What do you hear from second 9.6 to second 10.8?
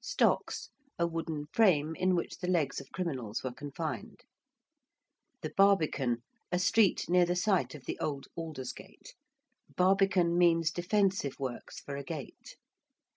Barbican means